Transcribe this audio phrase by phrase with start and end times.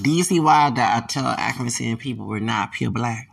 [0.00, 3.28] Do you see why that I tell African people we're not pure black?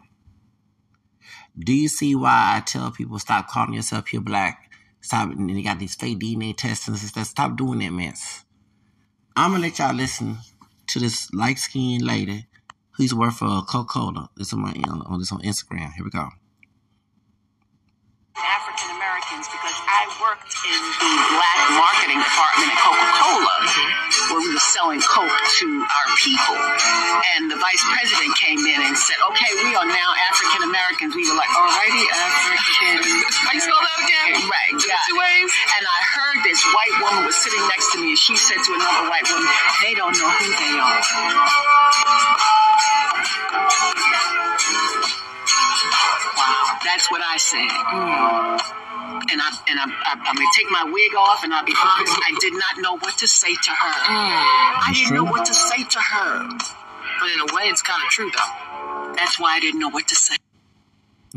[1.58, 4.72] Do you see why I tell people stop calling yourself pure black?
[5.02, 7.26] Stop, and you got these fake DNA tests and stuff.
[7.26, 8.46] Stop doing that mess.
[9.36, 10.38] I'm gonna let y'all listen
[10.88, 12.46] to this light skinned lady
[12.92, 14.30] who's work for Coca Cola.
[14.38, 15.92] This on my uh, on this on Instagram.
[15.94, 16.30] Here we go.
[21.02, 23.58] The black marketing department at Coca Cola
[24.32, 26.56] where we were selling Coke to our people.
[27.36, 31.12] And the vice president came in and said, okay, we are now African Americans.
[31.16, 33.04] We were like, alrighty, African.
[33.44, 34.40] How you spell that again?
[34.48, 35.04] Right, yeah.
[35.10, 35.50] Two ways?
[35.76, 38.72] And I heard this white woman was sitting next to me and she said to
[38.72, 39.52] another white woman,
[39.84, 41.02] they don't know who they are.
[46.40, 47.68] Wow, that's what I said.
[47.68, 48.91] Mm.
[49.30, 52.18] And I and I, I, I'm gonna take my wig off, and I'll be honest.
[52.18, 53.98] I did not know what to say to her.
[54.10, 54.88] Mm.
[54.88, 56.48] I didn't know what to say to her.
[57.22, 59.14] But in a way, it's kind of true, though.
[59.14, 60.42] That's why I didn't know what to say.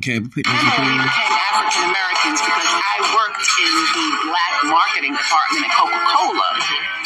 [0.00, 5.68] Okay, we put We became African Americans because I worked in the black marketing department
[5.68, 7.03] at Coca Cola where mm-hmm.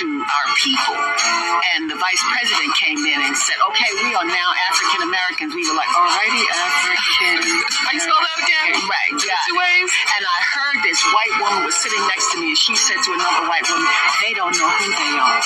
[0.00, 0.96] To our people.
[1.76, 5.52] And the vice president came in and said, okay, we are now African Americans.
[5.52, 7.36] We were like, alrighty, African.
[7.44, 8.80] You spell that again?
[8.88, 9.36] Right, yeah.
[9.44, 9.90] Two ways?
[10.16, 13.10] And I heard this white woman was sitting next to me and she said to
[13.12, 13.92] another white woman,
[14.24, 15.40] they don't know who they are.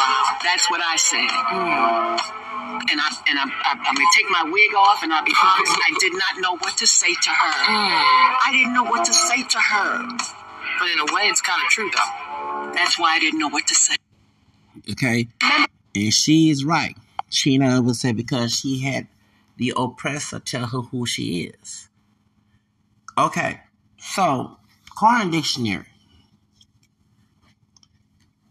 [0.00, 1.28] Wow, that's what I said.
[1.28, 2.39] Mm.
[2.88, 5.72] And I and I, I, I'm gonna take my wig off, and I'll be honest.
[5.72, 7.52] I did not know what to say to her.
[7.68, 8.36] Mm.
[8.46, 10.08] I didn't know what to say to her.
[10.78, 12.72] But in a way, it's kind of true, though.
[12.72, 13.96] That's why I didn't know what to say.
[14.90, 15.28] Okay,
[15.94, 16.96] and she is right.
[17.28, 19.06] She never said because she had
[19.56, 21.88] the oppressor tell her who she is.
[23.18, 23.60] Okay,
[23.98, 24.56] so
[24.98, 25.89] Coin Dictionary.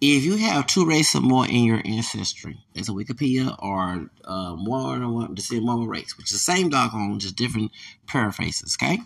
[0.02, 4.56] If you have two races or more in your ancestry, it's a Wikipedia or uh,
[4.56, 7.72] more than one, the same one race, which is the same doggone, just different
[8.08, 8.78] paraphrases.
[8.82, 9.00] Okay,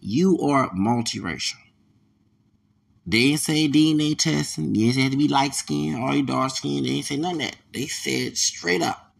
[0.00, 1.54] you are multiracial.
[3.06, 4.74] They ain't say DNA testing.
[4.74, 6.84] You ain't have to be light skinned or dark skinned.
[6.84, 7.56] They ain't say none of that.
[7.72, 9.14] They said straight up.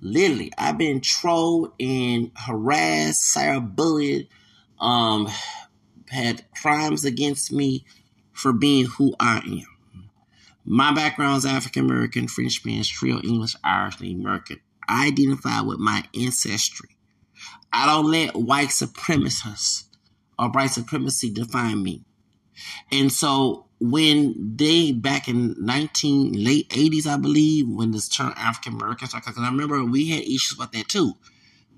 [0.00, 4.28] Literally, I've been trolled and harassed, cyberbullied,
[4.78, 5.28] um,
[6.08, 7.84] had crimes against me
[8.32, 9.75] for being who I am.
[10.68, 14.60] My background is African American, French, Spanish, Creole, English, Irish, and American.
[14.88, 16.90] I identify with my ancestry.
[17.72, 19.84] I don't let white supremacists
[20.36, 22.04] or white supremacy define me.
[22.90, 28.74] And so when they back in nineteen late eighties, I believe, when this term African
[28.74, 31.12] American started, because I remember we had issues about that too.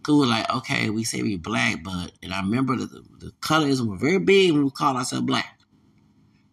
[0.03, 3.32] Cause we were like, okay, we say we black, but and I remember the, the
[3.41, 5.57] colorism were very big when we called ourselves black.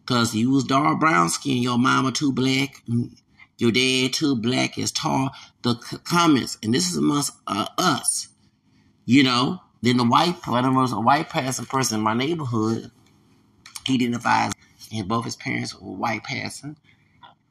[0.06, 2.82] Cause you was dark brown skin, your mama too black,
[3.58, 5.30] your dad too black, is tall.
[5.62, 8.28] The c- comments, and this is amongst uh, us,
[9.06, 9.60] you know.
[9.82, 12.90] Then the white, one us, a white passing person in my neighborhood,
[13.86, 14.52] he identifies,
[14.92, 16.76] and both his parents were white passing,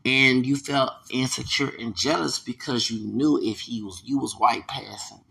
[0.05, 4.67] and you felt insecure and jealous because you knew if he was you was white
[4.67, 5.21] passing,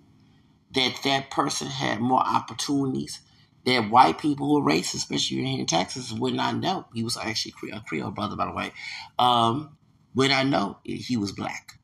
[0.75, 3.21] that that person had more opportunities
[3.65, 6.87] that white people who are racist, especially here in Texas, would not know.
[6.95, 8.73] He was actually a Creole brother, by the way.
[9.19, 9.77] Um,
[10.15, 11.79] would not know he was black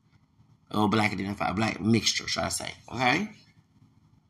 [0.71, 2.71] or black identified, black mixture, should I say?
[2.93, 3.29] Okay.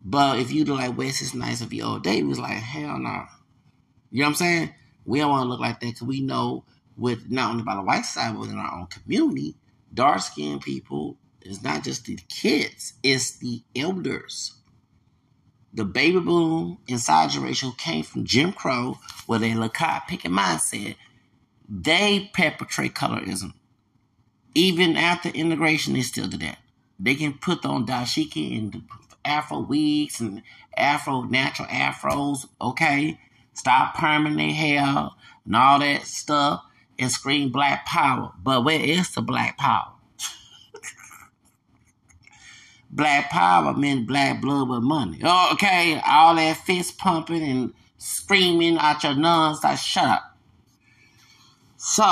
[0.04, 2.98] But if you look like Wesley Snipes of your old day, he was like hell
[2.98, 3.26] no.
[4.10, 4.74] You know what I'm saying?
[5.06, 6.66] We don't want to look like that because we know
[6.98, 9.56] with not only by the white side, but within our own community,
[9.94, 14.54] dark skinned people it's not just the kids, it's the elders
[15.74, 20.96] the baby boom inside generation who came from Jim Crow with a Lakai picking mindset,
[21.70, 23.54] they perpetrate colorism.
[24.54, 26.58] Even after integration, they still do that.
[27.00, 28.84] They can put on dashiki and
[29.24, 30.44] afro wigs and
[30.76, 33.20] afro natural afros, okay?
[33.54, 35.10] Stop perming their hair
[35.46, 36.64] and all that stuff
[37.00, 38.34] and scream black power.
[38.44, 39.94] But where is the black power?
[42.92, 45.18] Black power meant black blood with money.
[45.54, 50.38] Okay, all that fist pumping and screaming out your nuns, like shut up.
[51.78, 52.04] So,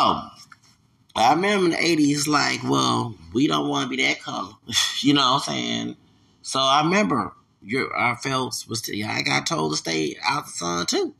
[1.15, 4.53] I remember in the eighties, like, well, we don't want to be that color,
[5.01, 5.97] you know what I'm saying?
[6.41, 10.51] So I remember your I felt was yeah, I got told to stay out the
[10.51, 11.13] sun too.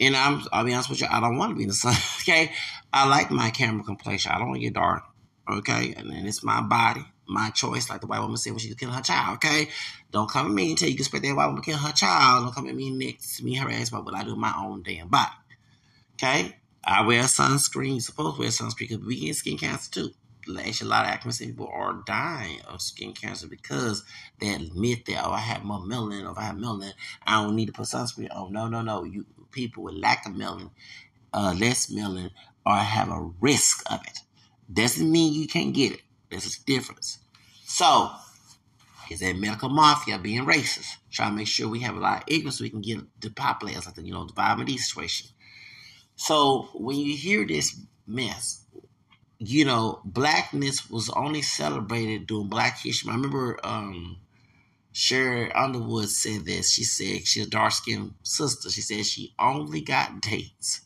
[0.00, 1.94] And I'm I'll be honest with you, I don't want to be in the sun.
[2.22, 2.52] Okay,
[2.92, 4.30] I like my camera complexion.
[4.30, 5.04] I don't want to get dark.
[5.50, 8.68] Okay, and then it's my body my choice, like the white woman said when she
[8.68, 9.68] was killing her child, okay?
[10.10, 12.44] Don't come at me and tell you can expect that white woman kill her child.
[12.44, 15.30] Don't come at me next me harass about what I do my own damn body.
[16.14, 16.56] Okay?
[16.84, 17.92] I wear sunscreen.
[17.92, 20.10] You're supposed to wear sunscreen because we get skin cancer too.
[20.58, 24.02] Actually, a lot of African people are dying of skin cancer because
[24.40, 26.92] they admit that, oh, I have more melanin, or if I have melanin,
[27.24, 28.52] I don't need to put sunscreen on.
[28.52, 29.04] No, no, no.
[29.04, 30.70] You people with lack of melanin,
[31.32, 32.30] uh, less melanin,
[32.66, 34.18] or have a risk of it.
[34.72, 36.02] Doesn't mean you can't get it.
[36.30, 37.18] There's a difference.
[37.72, 38.10] So,
[39.10, 40.96] is that medical mafia being racist?
[41.10, 43.30] Trying to make sure we have a lot of ignorance so we can get the
[43.30, 45.30] populators, like the, you know, the vitamin situation.
[46.14, 48.66] So when you hear this mess,
[49.38, 53.10] you know, blackness was only celebrated during Black History.
[53.10, 54.18] I remember um,
[54.92, 56.70] Sheryl Underwood said this.
[56.70, 58.68] She said she's a dark skinned sister.
[58.68, 60.82] She said she only got dates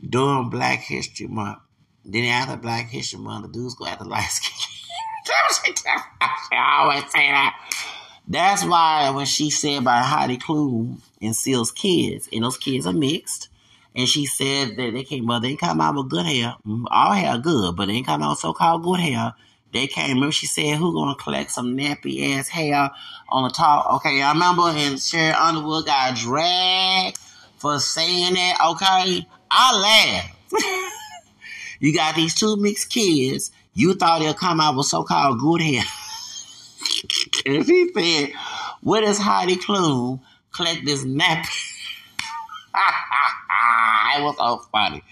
[0.00, 1.58] during Black History Month.
[2.04, 4.52] Then after Black History Month, the dudes go after light skin.
[6.52, 7.54] I always say that.
[8.26, 12.92] That's why when she said about Heidi Klum and Seal's kids, and those kids are
[12.92, 13.48] mixed,
[13.94, 17.12] and she said that they came, well, they come out with good hair, mm, all
[17.12, 19.34] hair good, but they ain't come out so called good hair.
[19.72, 20.14] They came.
[20.16, 22.90] Remember, she said, "Who gonna collect some nappy ass hair
[23.30, 27.18] on the top?" Okay, I remember, and Sheryl Underwood got dragged
[27.56, 28.58] for saying that.
[28.72, 30.36] Okay, I laughed.
[31.82, 33.50] You got these two mixed kids.
[33.74, 35.82] You thought they'll come out with so called good hair.
[37.46, 38.32] and she said,
[38.82, 40.20] "Where does Heidi Klum
[40.52, 41.48] collect this nappy?"
[44.16, 45.02] it was so funny.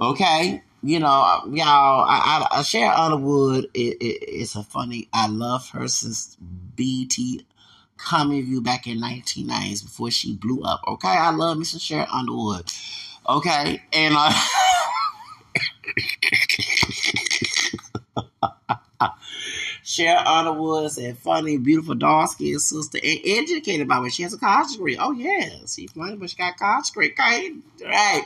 [0.00, 1.08] Okay, you know,
[1.52, 2.04] y'all.
[2.04, 3.66] I, I, I share Underwood.
[3.72, 5.08] It, it, it's a funny.
[5.12, 7.14] I love her since BET
[7.96, 10.80] Comic View back in 1990s before she blew up.
[10.88, 11.80] Okay, I love Mr.
[11.80, 12.68] Sharon Underwood.
[13.28, 14.32] Okay, and uh,
[20.02, 24.12] Sharon Underwood said, funny, beautiful, dark skinned sister, and educated by it.
[24.12, 24.96] She has a college degree.
[24.98, 25.48] Oh, yeah.
[25.66, 27.12] She's funny, but she got college degree.
[27.12, 27.52] Okay.
[27.84, 28.24] Right.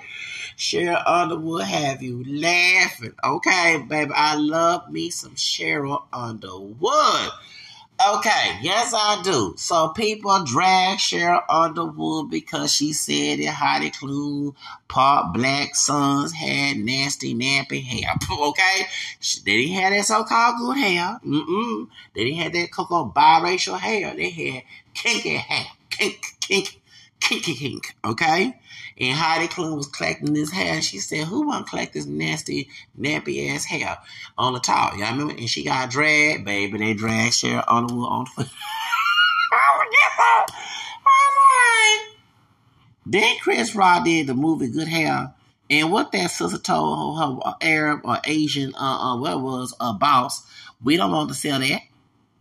[0.57, 3.13] Sheryl Underwood have you laughing.
[3.23, 4.13] Okay, baby.
[4.15, 7.31] I love me some Sheryl Underwood.
[7.99, 9.55] Okay, yes, I do.
[9.57, 14.55] So people drag Sheryl Underwood because she said that Heidi Klum,
[14.87, 18.15] part black sons had nasty, nappy hair.
[18.31, 18.87] Okay,
[19.45, 21.19] they didn't have that so-called good hair.
[21.25, 21.89] Mm-mm.
[22.15, 24.15] They didn't have that cocoa biracial hair.
[24.15, 26.81] They had kinky hair, kink, kink,
[27.21, 27.97] kinky kink.
[28.05, 28.59] Okay.
[28.99, 30.81] And Heidi Klum was collecting this hair.
[30.81, 32.69] She said, Who want to collect this nasty,
[32.99, 33.99] nappy ass hair
[34.39, 34.97] on the top?
[34.97, 35.35] Y'all remember?
[35.35, 36.79] And she got dragged, baby.
[36.79, 38.49] They dragged Sheryl on the foot.
[39.53, 40.47] oh,
[41.35, 42.09] my.
[43.07, 45.33] Then Chris Rock did the movie Good Hair.
[45.69, 49.93] And what that sister told her, her Arab or Asian, uh, uh, what was a
[49.93, 50.47] boss,
[50.83, 51.83] we don't want to sell that.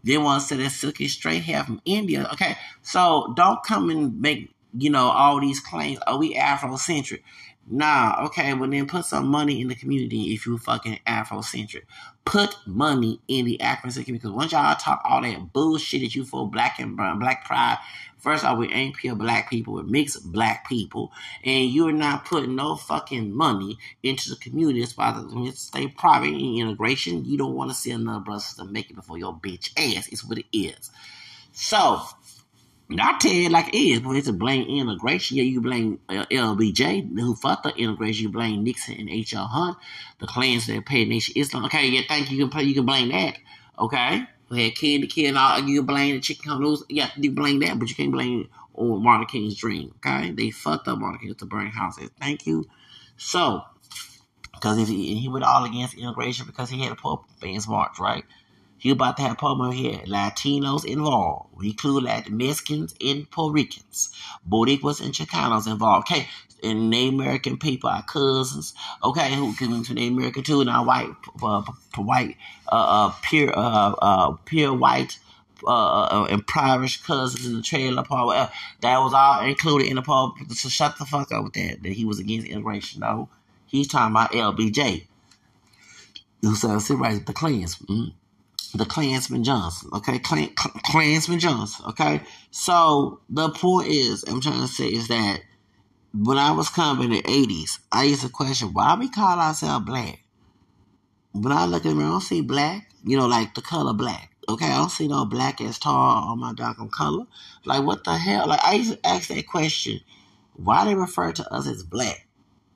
[0.03, 2.29] They want to sell that silky straight hair from India.
[2.33, 7.21] Okay, so don't come and make you know, all these claims, are we Afrocentric?
[7.67, 11.83] Nah, okay, well then put some money in the community if you fucking Afrocentric.
[12.23, 16.25] Put money in the Afrocentric community because once y'all talk all that bullshit that you
[16.25, 17.79] for black and brown, black pride,
[18.19, 21.11] first of all, we ain't pure black people, we're mixed black people,
[21.43, 24.81] and you're not putting no fucking money into the community.
[24.81, 27.25] That's why the stay private in integration.
[27.25, 30.07] You don't want to see another brother to make it before your bitch ass.
[30.09, 30.91] It's what it is.
[31.51, 32.01] So,
[32.89, 35.37] I tell you like it is, but it's a blame integration.
[35.37, 38.23] Yeah, you blame uh, LBJ, who fucked the integration.
[38.23, 39.47] You blame Nixon and H.L.
[39.47, 39.77] Hunt,
[40.19, 41.65] the clans that paid Nation Islam.
[41.65, 42.37] Okay, yeah, thank you.
[42.37, 43.37] You can play, you can blame that.
[43.79, 45.59] Okay, we had the Kid all.
[45.59, 46.85] You can blame the chicken noodles.
[46.87, 49.95] Yeah, you blame that, but you can't blame on Martin King's dream.
[49.97, 52.11] Okay, they fucked up Martin King to burn houses.
[52.19, 52.65] Thank you.
[53.17, 53.63] So,
[54.53, 58.25] because he, he went all against integration because he had a poor man's march, right?
[58.85, 59.97] He about to have problem here.
[60.05, 61.49] Latinos involved.
[61.55, 64.11] We include Latin Mexicans and Puerto Ricans,
[64.47, 66.07] Boricuas and Chicanos involved.
[66.07, 66.27] Okay,
[66.61, 70.85] and Native American people, our cousins, okay, who can to Native American too, and our
[70.85, 71.09] white,
[71.41, 71.63] uh,
[71.97, 72.37] white,
[72.71, 75.17] uh, uh, pure, uh, uh, pure white,
[75.65, 78.51] uh, uh, impoverished cousins in the trailer park.
[78.81, 80.33] That was all included in the pub.
[80.51, 81.81] So shut the fuck up with that.
[81.81, 82.99] That he was against integration.
[82.99, 83.29] No,
[83.65, 85.07] he's talking about LBJ.
[86.43, 87.77] Who said civil rights, the Klans.
[87.77, 88.09] Mm-hmm
[88.77, 90.19] the Klansman Johnson, okay?
[90.19, 92.21] Klan, Klansman Johnson, okay?
[92.51, 95.41] So the point is, I'm trying to say is that
[96.13, 99.85] when I was coming in the 80s, I used to question why we call ourselves
[99.85, 100.19] black.
[101.33, 104.31] When I look me, I don't see black, you know, like the color black.
[104.47, 107.25] Okay, I don't see no black as tall on my dark color.
[107.65, 108.47] Like, what the hell?
[108.47, 109.99] Like, I used to ask that question
[110.53, 112.27] why they refer to us as black?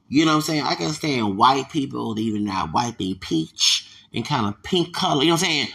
[0.09, 0.63] You know what I'm saying?
[0.63, 5.21] I can stand white people, even not white, they peach and kind of pink color.
[5.21, 5.67] You know what I'm saying?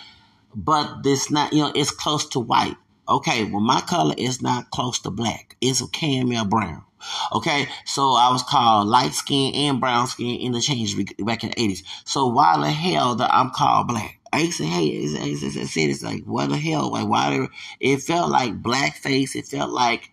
[0.54, 2.76] But this not, you know, it's close to white.
[3.08, 5.56] Okay, well, my color is not close to black.
[5.60, 6.84] It's a caramel brown.
[7.32, 11.82] Okay, so I was called light skin and brown skin interchangeably back in the 80s.
[12.04, 14.20] So why the hell that I'm called black?
[14.32, 16.90] I used to hey, I used to say it's like, what the hell?
[16.90, 17.46] Like, why?
[17.78, 19.36] It felt like blackface.
[19.36, 20.10] It felt like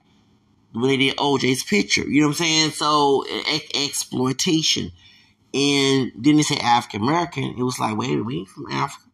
[0.74, 2.08] when they did OJ's picture.
[2.08, 2.72] You know what I'm saying?
[2.72, 4.92] So ex- exploitation.
[5.54, 7.56] And then they say African American.
[7.58, 9.06] It was like, wait, we ain't from Africa.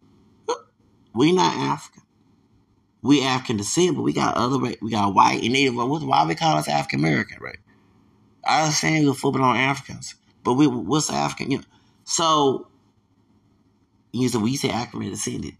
[1.13, 2.03] We not African.
[3.01, 5.75] We African descent, but we got other we got white and native.
[5.75, 7.59] Why we call us African American, right?
[8.45, 11.51] I understand we're flipping on Africans, but we what's African?
[11.51, 11.63] You know,
[12.05, 12.67] so
[14.11, 15.55] you know, we say African descended.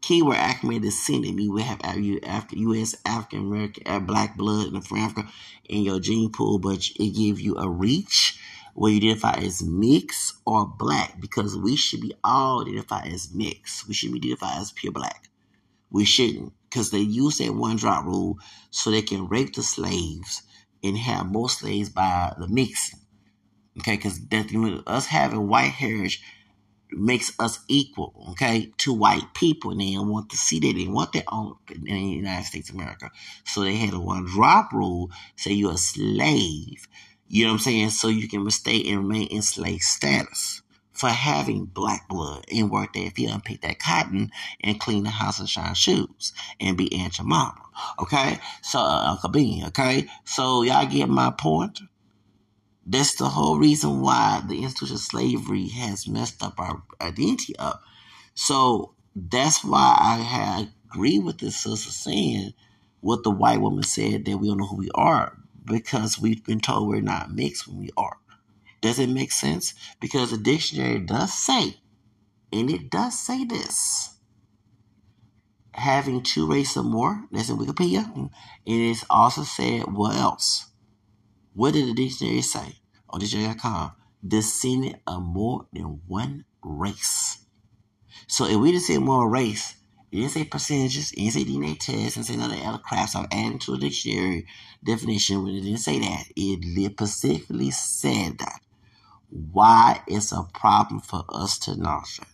[0.00, 2.96] Keyword African descended mean we have you African, U.S.
[3.06, 5.28] African American, uh, black blood from Africa
[5.68, 8.38] in your gene pool, but it gives you a reach
[8.74, 13.86] you identify as mixed or black because we should be all identified as mixed.
[13.86, 15.28] We should be identified as pure black.
[15.90, 18.38] We shouldn't because they use that one drop rule
[18.70, 20.42] so they can rape the slaves
[20.82, 23.00] and have more slaves by the mixing.
[23.78, 24.20] Okay, because
[24.86, 26.22] us having white heritage
[26.90, 29.70] makes us equal, okay, to white people.
[29.70, 32.76] And they want to see that they want their own in the United States of
[32.76, 33.10] America.
[33.44, 36.86] So they had a one drop rule, say you're a slave.
[37.34, 37.90] You know what I'm saying?
[37.90, 40.60] So you can stay and remain in slave status
[40.92, 45.08] for having black blood and work that field and pick that cotton and clean the
[45.08, 47.62] house and shine shoes and be Aunt your mama.
[47.98, 48.38] Okay?
[48.60, 50.08] So, uh, Uncle Bean, okay?
[50.26, 51.80] So, y'all get my point?
[52.84, 57.82] That's the whole reason why the institution of slavery has messed up our identity up.
[58.34, 62.52] So that's why I agree with this sister saying
[63.00, 66.60] what the white woman said that we don't know who we are because we've been
[66.60, 68.18] told we're not mixed when we are.
[68.80, 69.74] Does it make sense?
[70.00, 71.76] Because the dictionary does say,
[72.52, 74.12] and it does say this
[75.74, 78.30] having two races or more, that's in Wikipedia, and
[78.64, 80.66] it's also said what else?
[81.54, 82.76] What did the dictionary say
[83.08, 83.92] on dictionary.com?
[84.26, 87.38] Descendant of more than one race.
[88.28, 89.74] So if we say more race,
[90.12, 92.78] it didn't say percentages, it didn't say DNA test, and say none of the other
[92.78, 93.08] crap.
[93.08, 94.46] So I'm adding to a dictionary
[94.84, 96.26] definition when it didn't say that.
[96.36, 98.60] It specifically said that.
[99.30, 102.28] Why it's a problem for us to know that?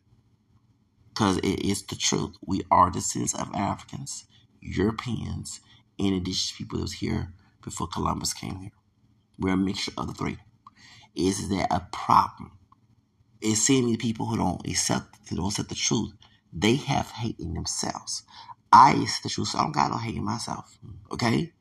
[1.11, 2.37] Because it is the truth.
[2.45, 4.27] We are descendants of Africans,
[4.61, 5.61] Europeans,
[5.99, 7.33] and indigenous people that was here
[7.63, 8.73] before Columbus came here.
[9.39, 10.39] We're a mixture of the three.
[11.15, 12.53] Is that a problem?
[13.41, 16.13] It's seeing people who don't accept, who don't accept the truth.
[16.53, 18.23] They have hate in themselves.
[18.73, 20.79] I accept the truth, so I don't got no hate in myself.
[21.11, 21.53] Okay?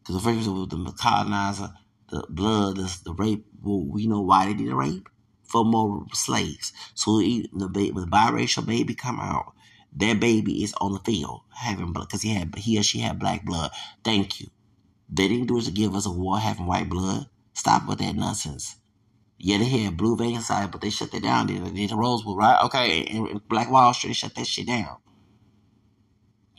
[0.00, 1.72] Because the first with the colonizer,
[2.10, 5.08] the blood, the, the rape, well, we know why they did the rape
[5.44, 6.72] for more slaves.
[6.94, 9.52] So the baby, the biracial baby come out,
[9.96, 13.18] that baby is on the field having blood because he had he or she had
[13.18, 13.70] black blood.
[14.04, 14.48] Thank you.
[15.08, 17.26] They didn't do it to give us a war having white blood.
[17.52, 18.76] Stop with that nonsense.
[19.42, 21.46] Yeah, they had blue vein inside, but they shut that down.
[21.48, 22.62] They did the Rosewood, right?
[22.64, 24.98] Okay, and Black Wall Street shut that shit down.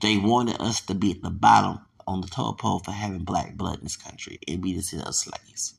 [0.02, 3.56] They wanted us to be at the bottom on the toll pole for having black
[3.56, 5.76] blood in this country and be the of slaves.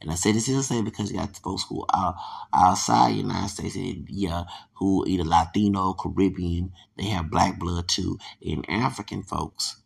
[0.00, 2.16] And I say this is the same because you got folks who are
[2.54, 3.76] outside the United States,
[4.08, 9.81] yeah, who either Latino, Caribbean, they have black blood too, and African folks.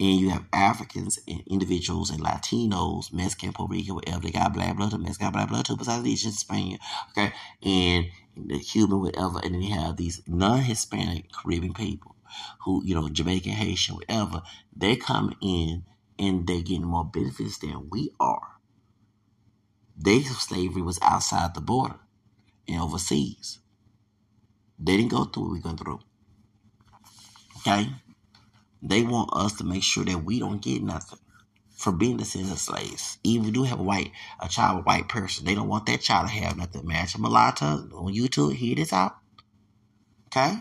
[0.00, 4.76] And you have Africans and individuals and Latinos, Mexican, Puerto Rican, whatever, they got black
[4.76, 6.78] blood, Mexican black blood too, besides the Asian, Spain,
[7.10, 7.32] okay,
[7.64, 12.14] and the Cuban, whatever, and then you have these non-Hispanic Caribbean people
[12.64, 14.42] who, you know, Jamaican, Haitian, whatever,
[14.76, 15.84] they come in
[16.18, 18.58] and they're getting more benefits than we are.
[19.96, 21.98] Their slavery was outside the border
[22.68, 23.58] and overseas.
[24.78, 26.00] They didn't go through what we went through.
[27.58, 27.88] Okay?
[28.82, 31.18] They want us to make sure that we don't get nothing
[31.76, 33.18] for being descendants of slaves.
[33.22, 36.00] Even if do have a white a child, a white person, they don't want that
[36.00, 36.86] child to have nothing.
[36.86, 39.16] Match mulatto on YouTube, hear this out.
[40.26, 40.58] Okay?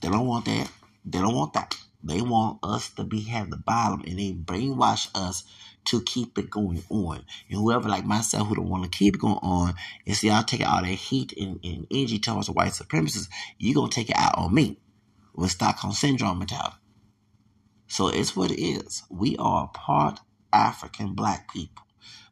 [0.00, 0.70] They don't want that.
[1.04, 1.76] They don't want that.
[2.02, 5.44] They want us to be have the bottom and they brainwash us
[5.86, 7.24] to keep it going on.
[7.48, 9.74] And whoever like myself who don't want to keep it going on
[10.06, 13.74] and see y'all taking all that heat and, and energy towards the white supremacists, you're
[13.74, 14.78] gonna take it out on me
[15.34, 16.76] with Stockholm syndrome mentality.
[17.86, 19.02] So it's what it is.
[19.10, 20.20] We are part
[20.52, 21.84] African black people.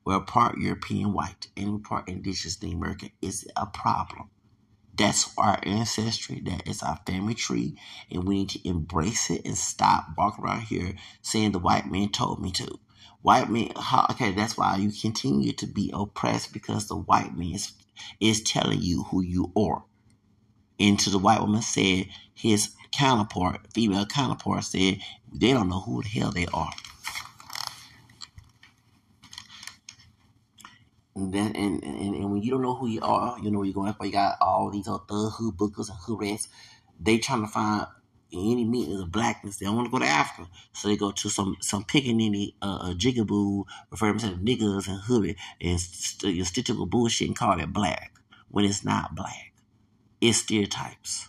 [0.05, 3.11] We're part European white and we're part indigenous American.
[3.21, 4.31] It's a problem.
[4.95, 6.41] That's our ancestry.
[6.45, 7.77] That is our family tree.
[8.11, 12.11] And we need to embrace it and stop walking around here saying the white man
[12.11, 12.79] told me to.
[13.23, 17.55] White man, how, okay, that's why you continue to be oppressed because the white man
[17.55, 17.73] is,
[18.21, 19.85] is telling you who you are.
[20.81, 24.99] And to the white woman said, his counterpart, female counterpart, said
[25.33, 26.73] they don't know who the hell they are.
[31.15, 33.67] And, then, and, and, and when you don't know who you are, you know where
[33.67, 33.93] you're going.
[33.95, 34.07] for.
[34.07, 36.49] you got all these other thug hood bookers and hood rats.
[37.01, 37.87] They trying to find
[38.33, 39.59] any meaning of blackness.
[39.59, 42.95] They don't want to go to Africa, so they go to some some pickaninny uh,
[42.95, 48.13] jigaboo, referring to niggas and hoodie and st- statistical bullshit and call it black
[48.49, 49.53] when it's not black.
[50.21, 51.29] It's stereotypes.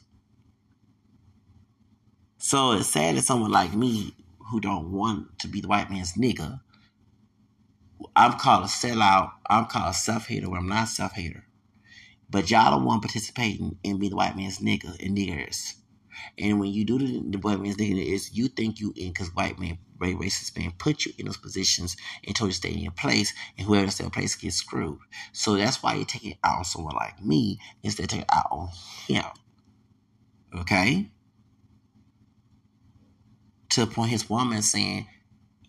[2.46, 4.14] So it's sad that someone like me
[4.52, 6.60] who don't want to be the white man's nigga,
[8.18, 9.32] I'm called a sellout.
[9.50, 11.46] I'm called a self hater when I'm not a self hater.
[12.30, 15.76] But y'all don't participating in being the white man's nigga and niggers.
[16.38, 19.34] And when you do the, the white man's nigga is you think you in because
[19.34, 21.96] white man racist man put you in those positions
[22.28, 25.00] and told you to stay in your place and whoever stays in place gets screwed.
[25.32, 28.30] So that's why you take it out on someone like me instead of taking it
[28.34, 28.70] out on
[29.08, 29.24] him.
[30.60, 31.10] Okay?
[33.74, 35.08] To the point his woman saying,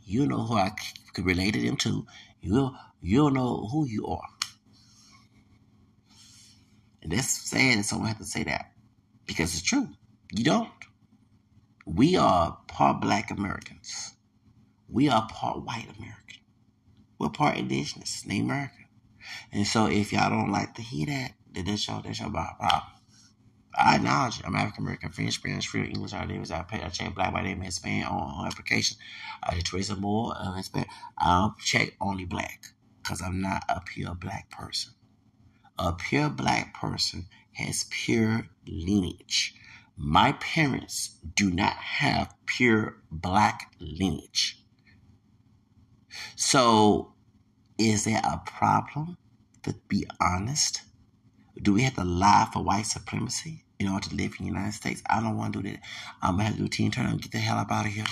[0.04, 0.72] "You know who I
[1.12, 2.06] could relate to them to.
[2.40, 4.28] You you know who you are."
[7.02, 8.72] And that's sad that someone has to say that
[9.26, 9.88] because it's true.
[10.32, 10.70] You don't.
[11.86, 14.14] We are part Black Americans.
[14.88, 16.40] We are part white American.
[17.18, 18.86] We're part indigenous, Native American.
[19.52, 22.93] And so if y'all don't like to hear that, then that's your that's your problem.
[23.76, 27.14] I acknowledge I'm African American, French, Spanish, French, English, I live, I pay, I check
[27.14, 28.96] black, white, name, Hispanic on, on application.
[29.42, 30.88] I just trace more uh, Hispanic.
[31.18, 32.66] I don't check only black
[33.02, 34.92] because I'm not a pure black person.
[35.78, 39.54] A pure black person has pure lineage.
[39.96, 44.62] My parents do not have pure black lineage.
[46.36, 47.14] So,
[47.76, 49.18] is there a problem?
[49.64, 50.82] To be honest,
[51.60, 53.63] do we have to lie for white supremacy?
[53.78, 55.02] In order to live in the United States.
[55.08, 55.80] I don't want to do that.
[56.22, 58.04] I'm gonna have to do Tina Turner and get the hell up out of here.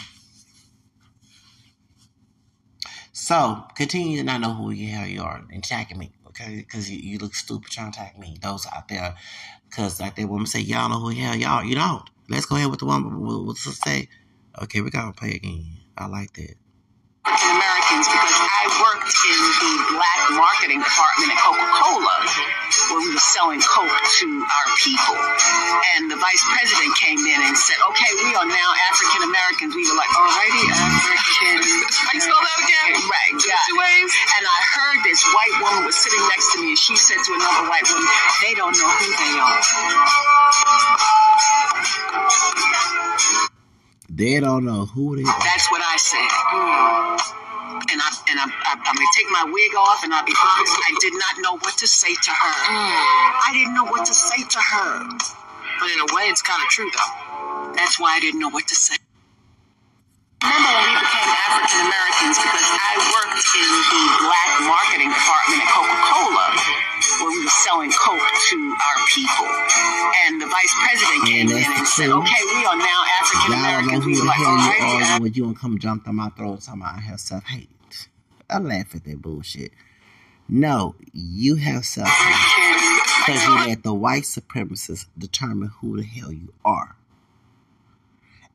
[3.12, 6.56] So continue to not know who the hell you are and attacking me, okay?
[6.56, 8.36] Because you, you look stupid trying to attack me.
[8.42, 9.14] Those out there,
[9.68, 11.62] because like that woman say, y'all know who the hell y'all.
[11.62, 12.08] You don't.
[12.28, 14.08] Let's go ahead with the one with, with the say.
[14.62, 15.66] Okay, we gotta play again.
[15.96, 16.54] I like that.
[17.24, 22.14] Americans because I worked in the black marketing department at Coca Cola
[22.94, 25.18] where we were selling Coke to our people.
[25.98, 29.74] And the vice president came in and said, okay, we are now African Americans.
[29.74, 31.58] We were like, alrighty, African.
[31.58, 33.02] How you spell that again?
[33.02, 33.66] Right, yeah.
[33.66, 34.10] Two ways?
[34.38, 37.30] And I heard this white woman was sitting next to me and she said to
[37.34, 38.06] another white woman,
[38.46, 39.58] they don't know who they are.
[44.06, 45.42] They don't know who they are.
[45.42, 46.30] That's what I said.
[46.30, 47.41] Mm.
[47.90, 50.74] And I and I'm, I'm, I'm gonna take my wig off and I'll be honest.
[50.86, 52.56] I did not know what to say to her.
[52.70, 53.48] Mm.
[53.48, 55.08] I didn't know what to say to her.
[55.80, 57.74] But in a way, it's kind of true, though.
[57.74, 58.96] That's why I didn't know what to say.
[60.42, 65.68] Remember when we became African Americans because I worked in the black marketing department at
[65.70, 66.46] Coca Cola
[67.22, 69.46] where we were selling Coke to our people.
[70.26, 73.52] And the vice president came And in and the said, okay, we are now African
[73.54, 74.04] Y'all don't know Americans.
[74.04, 76.16] who We the were like, hell you alrighty, are when you gonna come jump on
[76.16, 77.71] my throat talking about I have self hate.
[78.52, 79.72] I laugh at that bullshit.
[80.48, 82.08] No, you have self
[83.26, 86.96] because you let the white supremacists determine who the hell you are.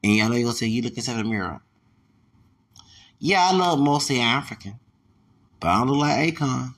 [0.03, 1.61] And y'all gonna say you look inside the mirror.
[3.19, 4.79] Yeah, I love mostly African,
[5.59, 6.75] but I don't look like Akon.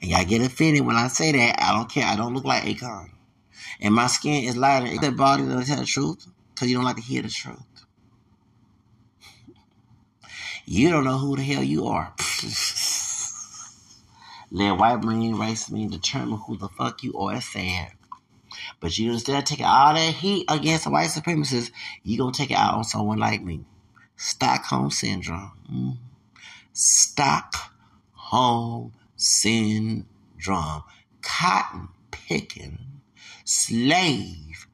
[0.00, 1.60] And y'all get offended when I say that.
[1.60, 2.06] I don't care.
[2.06, 3.10] I don't look like Akon.
[3.80, 4.86] And my skin is lighter.
[4.86, 6.26] Is that body to tell the truth?
[6.54, 7.75] Because you don't like to hear the truth.
[10.68, 12.12] You don't know who the hell you are.
[14.50, 17.40] Let white man, race man determine who the fuck you are.
[17.40, 17.92] Sad.
[18.80, 21.70] But you instead of taking all that heat against white supremacists,
[22.02, 23.64] you gonna take it out on someone like me.
[24.16, 25.52] Stockholm syndrome.
[25.72, 25.98] Mm.
[26.72, 30.82] Stockholm syndrome.
[31.22, 32.78] Cotton picking.
[33.44, 34.66] Slave.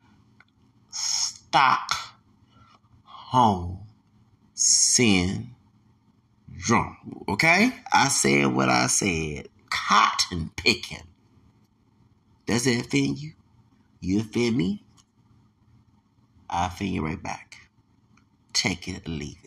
[0.91, 2.13] Stockholm
[4.55, 5.51] syndrome.
[7.29, 7.73] Okay?
[7.93, 9.49] I said what I said.
[9.71, 11.03] Cotton picking.
[12.47, 13.33] Does that offend you?
[14.01, 14.85] You offend me?
[16.51, 17.57] I offend you right back.
[18.53, 19.42] Take it or leave.